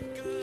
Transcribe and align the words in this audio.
you. 0.00 0.33